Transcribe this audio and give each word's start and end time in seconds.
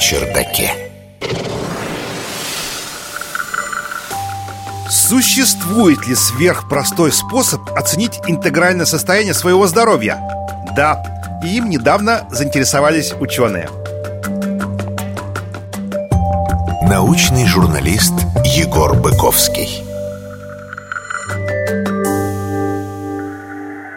чердаке. 0.00 0.72
Существует 4.88 6.06
ли 6.06 6.14
сверхпростой 6.14 7.12
способ 7.12 7.60
оценить 7.76 8.20
интегральное 8.26 8.86
состояние 8.86 9.34
своего 9.34 9.66
здоровья? 9.66 10.18
Да, 10.74 11.40
и 11.44 11.58
им 11.58 11.68
недавно 11.68 12.26
заинтересовались 12.30 13.12
ученые. 13.20 13.68
Научный 16.82 17.46
журналист 17.46 18.14
Егор 18.44 18.94
Быковский. 18.96 19.84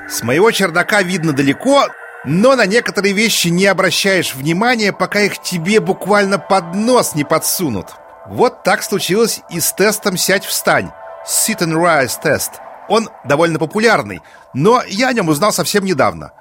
С 0.09 0.21
моего 0.23 0.51
чердака 0.51 1.01
видно 1.01 1.31
далеко, 1.33 1.87
но 2.25 2.55
на 2.55 2.65
некоторые 2.65 3.13
вещи 3.13 3.49
не 3.49 3.65
обращаешь 3.65 4.35
внимания, 4.35 4.93
пока 4.93 5.21
их 5.21 5.41
тебе 5.41 5.79
буквально 5.79 6.39
под 6.39 6.75
нос 6.75 7.15
не 7.15 7.23
подсунут. 7.23 7.95
Вот 8.27 8.63
так 8.63 8.83
случилось 8.83 9.41
и 9.49 9.59
с 9.59 9.73
тестом 9.73 10.15
«Сядь, 10.17 10.45
встань» 10.45 10.91
Sit 11.27 11.59
and 11.59 11.73
Rise 11.73 12.19
тест. 12.21 12.53
Он 12.89 13.09
довольно 13.23 13.59
популярный, 13.59 14.21
но 14.53 14.81
я 14.87 15.09
о 15.09 15.13
нем 15.13 15.29
узнал 15.29 15.53
совсем 15.53 15.85
недавно. 15.85 16.31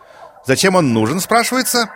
Зачем 0.45 0.75
он 0.75 0.93
нужен, 0.93 1.21
спрашивается? 1.21 1.91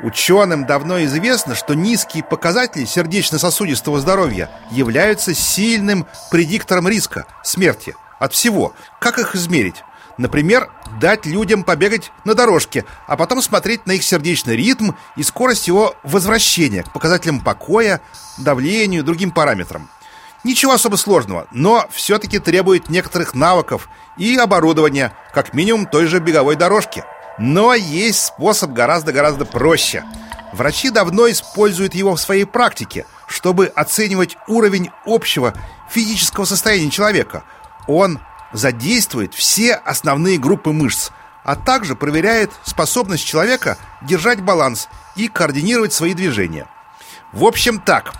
Ученым 0.00 0.66
давно 0.66 1.02
известно, 1.04 1.54
что 1.54 1.74
низкие 1.74 2.22
показатели 2.22 2.84
сердечно-сосудистого 2.84 3.98
здоровья 3.98 4.50
являются 4.70 5.34
сильным 5.34 6.06
предиктором 6.30 6.86
риска 6.86 7.26
смерти 7.42 7.96
от 8.20 8.32
всего. 8.32 8.74
Как 9.00 9.18
их 9.18 9.34
измерить? 9.34 9.82
Например, 10.18 10.70
дать 11.00 11.26
людям 11.26 11.62
побегать 11.62 12.10
на 12.24 12.34
дорожке, 12.34 12.84
а 13.06 13.16
потом 13.16 13.40
смотреть 13.40 13.86
на 13.86 13.92
их 13.92 14.02
сердечный 14.02 14.56
ритм 14.56 14.90
и 15.16 15.22
скорость 15.22 15.68
его 15.68 15.94
возвращения 16.02 16.82
к 16.82 16.92
показателям 16.92 17.40
покоя, 17.40 18.00
давлению 18.36 19.04
другим 19.04 19.30
параметрам. 19.30 19.88
Ничего 20.42 20.72
особо 20.72 20.96
сложного, 20.96 21.46
но 21.52 21.88
все-таки 21.90 22.40
требует 22.40 22.88
некоторых 22.88 23.34
навыков 23.34 23.88
и 24.16 24.36
оборудования, 24.36 25.12
как 25.32 25.54
минимум 25.54 25.86
той 25.86 26.06
же 26.06 26.18
беговой 26.18 26.56
дорожки. 26.56 27.04
Но 27.38 27.74
есть 27.74 28.24
способ 28.24 28.72
гораздо-гораздо 28.72 29.44
проще. 29.44 30.04
Врачи 30.52 30.90
давно 30.90 31.30
используют 31.30 31.94
его 31.94 32.16
в 32.16 32.20
своей 32.20 32.44
практике, 32.44 33.06
чтобы 33.28 33.66
оценивать 33.66 34.36
уровень 34.48 34.90
общего 35.04 35.54
физического 35.90 36.44
состояния 36.44 36.90
человека. 36.90 37.44
Он 37.86 38.18
задействует 38.52 39.34
все 39.34 39.74
основные 39.74 40.38
группы 40.38 40.72
мышц, 40.72 41.10
а 41.44 41.56
также 41.56 41.96
проверяет 41.96 42.50
способность 42.64 43.24
человека 43.24 43.78
держать 44.02 44.42
баланс 44.42 44.88
и 45.16 45.28
координировать 45.28 45.92
свои 45.92 46.14
движения. 46.14 46.66
В 47.32 47.44
общем 47.44 47.80
так, 47.80 48.12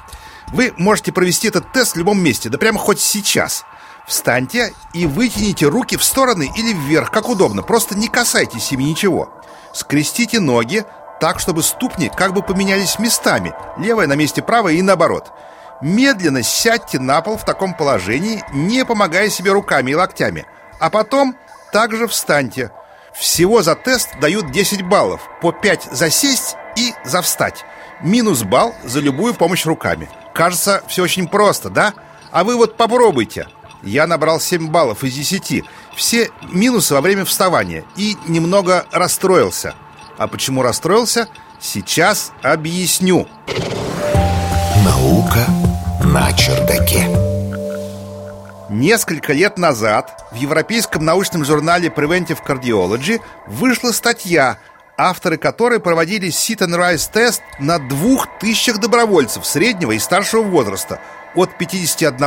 вы 0.49 0.73
можете 0.77 1.13
провести 1.13 1.49
этот 1.49 1.73
тест 1.73 1.95
в 1.95 1.99
любом 1.99 2.21
месте, 2.23 2.49
да 2.49 2.59
прямо 2.59 2.79
хоть 2.79 3.01
сейчас. 3.01 3.65
Встаньте 4.07 4.73
и 4.95 5.05
вытяните 5.05 5.67
руки 5.67 5.97
в 5.97 6.05
стороны 6.05 6.51
или 6.57 6.73
вверх, 6.73 7.11
как 7.11 7.29
удобно, 7.29 7.63
просто 7.63 7.97
не 7.97 8.09
касайтесь 8.09 8.73
ими 8.73 8.85
ничего. 8.85 9.31
Скрестите 9.75 10.41
ноги 10.41 10.85
так, 11.21 11.41
чтобы 11.41 11.63
ступни 11.63 12.11
как 12.15 12.33
бы 12.33 12.43
поменялись 12.43 12.99
местами, 12.99 13.53
левая 13.77 14.07
на 14.07 14.15
месте 14.15 14.43
правой 14.43 14.77
и 14.77 14.83
наоборот– 14.83 15.31
Медленно 15.81 16.43
сядьте 16.43 16.99
на 16.99 17.21
пол 17.21 17.37
в 17.37 17.45
таком 17.45 17.75
положении, 17.75 18.43
не 18.53 18.85
помогая 18.85 19.31
себе 19.31 19.53
руками 19.53 19.93
и 19.93 19.95
локтями. 19.95 20.47
А 20.81 20.91
потом 20.91 21.37
также 21.73 22.09
встаньте. 22.09 22.71
Всего 23.15 23.63
за 23.63 23.75
тест 23.75 24.11
дают 24.21 24.51
10 24.51 24.83
баллов, 24.83 25.21
по 25.41 25.53
5 25.53 25.89
за 25.93 26.11
сесть 26.11 26.57
и 26.77 26.95
за 27.05 27.23
встать. 27.23 27.65
Минус 28.01 28.43
балл 28.43 28.75
за 28.85 29.01
любую 29.01 29.35
помощь 29.35 29.67
руками. 29.67 30.09
Кажется, 30.35 30.83
все 30.89 31.03
очень 31.03 31.27
просто, 31.27 31.69
да? 31.69 31.95
А 32.31 32.45
вы 32.45 32.57
вот 32.57 32.77
попробуйте. 32.77 33.49
Я 33.83 34.07
набрал 34.07 34.41
7 34.41 34.69
баллов 34.69 35.05
из 35.05 35.15
10. 35.15 35.65
Все 35.97 36.31
минусы 36.43 36.95
во 36.95 37.01
время 37.01 37.25
вставания 37.25 37.85
и 37.97 38.17
немного 38.27 38.87
расстроился. 38.93 39.75
А 40.17 40.27
почему 40.27 40.63
расстроился? 40.63 41.29
Сейчас 41.61 42.33
объясню. 42.43 43.27
Наука 44.85 45.47
на 46.13 46.33
чердаке. 46.33 47.07
Несколько 48.71 49.35
лет 49.35 49.59
назад 49.59 50.25
в 50.33 50.37
европейском 50.37 51.05
научном 51.05 51.45
журнале 51.45 51.93
Preventive 51.95 52.39
Cardiology 52.47 53.21
вышла 53.47 53.93
статья, 53.93 54.59
авторы 54.97 55.37
которой 55.37 55.81
проводили 55.81 56.29
sit 56.29 56.61
and 56.61 56.75
rise 56.79 57.11
тест 57.13 57.43
на 57.59 57.79
двух 57.79 58.27
тысячах 58.39 58.79
добровольцев 58.79 59.45
среднего 59.45 59.93
и 59.93 59.99
старшего 59.99 60.43
возраста 60.43 60.99
от 61.35 61.57
51 61.59 62.19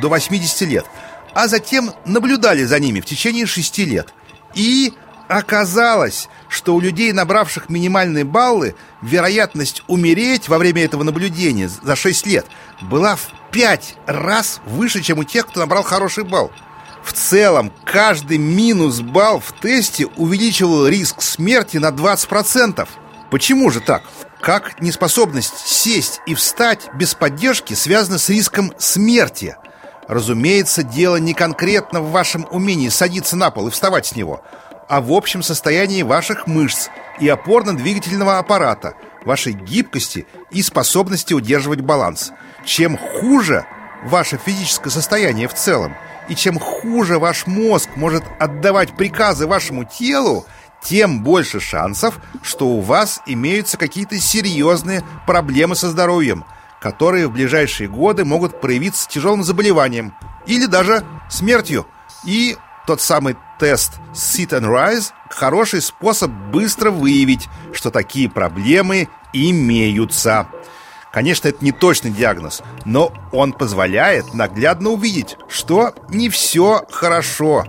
до 0.00 0.08
80 0.08 0.60
лет, 0.62 0.86
а 1.34 1.46
затем 1.46 1.92
наблюдали 2.06 2.64
за 2.64 2.80
ними 2.80 3.00
в 3.00 3.04
течение 3.04 3.44
6 3.44 3.78
лет. 3.78 4.14
И 4.54 4.94
оказалось, 5.28 6.28
что 6.48 6.74
у 6.74 6.80
людей, 6.80 7.12
набравших 7.12 7.68
минимальные 7.68 8.24
баллы, 8.24 8.74
вероятность 9.02 9.82
умереть 9.88 10.48
во 10.48 10.58
время 10.58 10.84
этого 10.84 11.02
наблюдения 11.02 11.68
за 11.68 11.96
6 11.96 12.26
лет 12.26 12.46
была 12.82 13.16
в 13.16 13.28
5 13.50 13.96
раз 14.06 14.60
выше, 14.66 15.02
чем 15.02 15.18
у 15.18 15.24
тех, 15.24 15.46
кто 15.46 15.60
набрал 15.60 15.82
хороший 15.82 16.24
балл. 16.24 16.52
В 17.02 17.12
целом, 17.12 17.72
каждый 17.84 18.38
минус 18.38 19.00
балл 19.00 19.40
в 19.40 19.52
тесте 19.60 20.06
увеличивал 20.16 20.88
риск 20.88 21.22
смерти 21.22 21.76
на 21.76 21.90
20%. 21.90 22.88
Почему 23.30 23.70
же 23.70 23.80
так? 23.80 24.02
Как 24.40 24.80
неспособность 24.80 25.58
сесть 25.58 26.20
и 26.26 26.34
встать 26.34 26.88
без 26.94 27.14
поддержки 27.14 27.74
связана 27.74 28.18
с 28.18 28.28
риском 28.28 28.72
смерти? 28.78 29.56
Разумеется, 30.08 30.84
дело 30.84 31.16
не 31.16 31.34
конкретно 31.34 32.00
в 32.00 32.10
вашем 32.10 32.46
умении 32.50 32.88
садиться 32.88 33.36
на 33.36 33.50
пол 33.50 33.68
и 33.68 33.70
вставать 33.70 34.06
с 34.06 34.14
него– 34.14 34.42
а 34.88 35.00
в 35.00 35.12
общем 35.12 35.42
состоянии 35.42 36.02
ваших 36.02 36.46
мышц 36.46 36.88
и 37.18 37.28
опорно-двигательного 37.28 38.38
аппарата, 38.38 38.94
вашей 39.24 39.52
гибкости 39.52 40.26
и 40.50 40.62
способности 40.62 41.34
удерживать 41.34 41.80
баланс. 41.80 42.32
Чем 42.64 42.96
хуже 42.96 43.66
ваше 44.04 44.38
физическое 44.38 44.90
состояние 44.90 45.48
в 45.48 45.54
целом, 45.54 45.94
и 46.28 46.34
чем 46.34 46.58
хуже 46.58 47.18
ваш 47.18 47.46
мозг 47.46 47.90
может 47.96 48.24
отдавать 48.38 48.96
приказы 48.96 49.46
вашему 49.46 49.84
телу, 49.84 50.46
тем 50.82 51.22
больше 51.22 51.60
шансов, 51.60 52.18
что 52.42 52.68
у 52.68 52.80
вас 52.80 53.20
имеются 53.26 53.76
какие-то 53.76 54.18
серьезные 54.18 55.02
проблемы 55.26 55.74
со 55.74 55.90
здоровьем, 55.90 56.44
которые 56.80 57.26
в 57.26 57.32
ближайшие 57.32 57.88
годы 57.88 58.24
могут 58.24 58.60
проявиться 58.60 59.08
тяжелым 59.08 59.42
заболеванием 59.42 60.14
или 60.46 60.66
даже 60.66 61.04
смертью. 61.28 61.86
И 62.24 62.56
тот 62.86 63.00
самый 63.00 63.36
тест 63.58 63.94
Sit 64.14 64.50
and 64.50 64.66
Rise– 64.66 65.10
хороший 65.30 65.82
способ 65.82 66.30
быстро 66.30 66.90
выявить, 66.90 67.48
что 67.72 67.90
такие 67.90 68.30
проблемы 68.30 69.08
имеются. 69.32 70.46
Конечно, 71.12 71.48
это 71.48 71.64
не 71.64 71.72
точный 71.72 72.10
диагноз, 72.10 72.62
но 72.84 73.12
он 73.32 73.52
позволяет 73.52 74.34
наглядно 74.34 74.90
увидеть, 74.90 75.36
что 75.48 75.94
не 76.10 76.28
все 76.28 76.84
хорошо. 76.90 77.64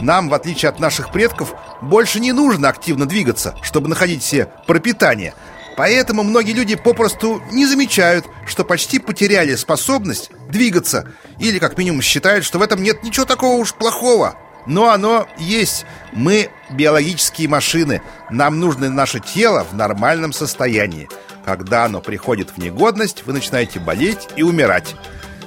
Нам, 0.00 0.28
в 0.28 0.34
отличие 0.34 0.68
от 0.68 0.80
наших 0.80 1.10
предков, 1.10 1.54
больше 1.82 2.20
не 2.20 2.32
нужно 2.32 2.68
активно 2.68 3.06
двигаться, 3.06 3.56
чтобы 3.62 3.88
находить 3.88 4.22
себе 4.22 4.52
пропитание. 4.66 5.34
Поэтому 5.76 6.22
многие 6.22 6.52
люди 6.52 6.76
попросту 6.76 7.42
не 7.50 7.66
замечают, 7.66 8.26
что 8.46 8.64
почти 8.64 9.00
потеряли 9.00 9.56
способность 9.56 10.30
двигаться, 10.48 11.08
или 11.40 11.58
как 11.58 11.76
минимум 11.76 12.00
считают, 12.00 12.44
что 12.44 12.60
в 12.60 12.62
этом 12.62 12.80
нет 12.80 13.02
ничего 13.02 13.26
такого 13.26 13.56
уж 13.56 13.74
плохого. 13.74 14.36
Но 14.66 14.90
оно 14.90 15.26
есть. 15.38 15.84
Мы 16.12 16.50
биологические 16.70 17.48
машины. 17.48 18.02
Нам 18.30 18.60
нужно 18.60 18.90
наше 18.90 19.20
тело 19.20 19.64
в 19.70 19.74
нормальном 19.74 20.32
состоянии. 20.32 21.08
Когда 21.44 21.84
оно 21.84 22.00
приходит 22.00 22.50
в 22.50 22.58
негодность, 22.58 23.24
вы 23.26 23.34
начинаете 23.34 23.78
болеть 23.78 24.28
и 24.36 24.42
умирать. 24.42 24.94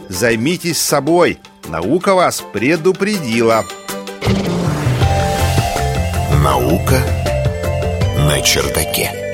Займитесь 0.10 0.80
собой. 0.80 1.40
Наука 1.68 2.14
вас 2.14 2.44
предупредила. 2.54 3.66
Наука 6.44 7.02
на 8.20 8.42
чердаке. 8.42 9.27